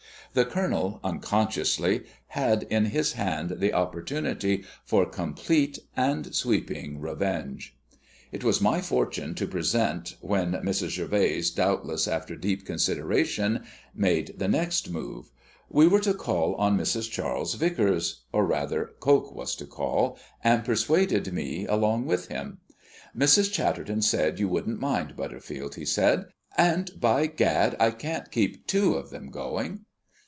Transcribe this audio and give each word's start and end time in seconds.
The 0.33 0.45
Colonel, 0.45 1.01
unconsciously, 1.03 2.03
had 2.27 2.63
in 2.69 2.85
his 2.85 3.11
hand 3.13 3.49
the 3.59 3.73
opportunity 3.73 4.63
for 4.85 5.05
complete 5.05 5.77
and 5.93 6.33
sweeping 6.33 7.01
revenge. 7.01 7.75
It 8.31 8.41
was 8.41 8.61
my 8.61 8.79
fortune 8.79 9.35
to 9.35 9.45
be 9.45 9.51
present 9.51 10.15
when 10.21 10.53
Mrs. 10.53 10.95
Gervase, 10.97 11.49
doubtless 11.53 12.07
after 12.07 12.37
deep 12.37 12.65
consideration, 12.65 13.65
made 13.93 14.35
the 14.39 14.47
next 14.47 14.89
move. 14.89 15.31
We 15.69 15.85
were 15.85 15.99
to 15.99 16.13
call 16.13 16.55
on 16.55 16.77
Mrs. 16.77 17.11
Charlie 17.11 17.57
Vicars 17.57 18.21
or 18.31 18.45
rather, 18.45 18.91
Coke 19.01 19.35
was 19.35 19.53
to 19.57 19.65
call, 19.65 20.17
and 20.41 20.63
persuaded 20.63 21.33
me 21.33 21.65
along 21.65 22.05
with 22.05 22.29
him. 22.29 22.59
"Mrs. 23.13 23.51
Chatterton 23.51 24.01
said 24.01 24.39
you 24.39 24.47
wouldn't 24.47 24.79
mind, 24.79 25.17
Butterfield," 25.17 25.75
he 25.75 25.83
said; 25.83 26.27
"and, 26.57 26.89
by 27.01 27.25
Gad, 27.25 27.75
I 27.81 27.91
can't 27.91 28.31
keep 28.31 28.65
two 28.65 28.93
of 28.93 29.09
them 29.09 29.29
going." 29.29 29.83